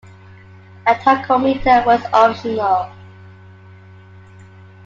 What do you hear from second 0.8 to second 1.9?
A tachometer